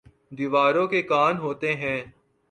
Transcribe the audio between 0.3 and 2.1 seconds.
دیواروں کے کان ہوتے ہیں